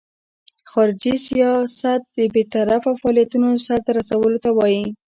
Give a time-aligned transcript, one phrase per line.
[0.71, 4.83] خارجي سیاست د بیطرفه فعالیتونو سرته رسولو ته وایي.